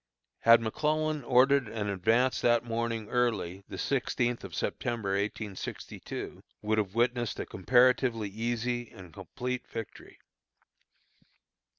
Had 0.39 0.61
McClellan 0.61 1.23
ordered 1.25 1.67
an 1.67 1.87
advance 1.87 2.41
that 2.41 2.63
morning 2.65 3.07
early, 3.09 3.63
the 3.69 3.77
sixteenth 3.77 4.43
of 4.43 4.55
September, 4.55 5.09
1862, 5.11 6.41
would 6.63 6.79
have 6.79 6.95
witnessed 6.95 7.39
a 7.39 7.45
comparatively 7.45 8.29
easy 8.29 8.89
and 8.89 9.13
complete 9.13 9.67
victory. 9.67 10.17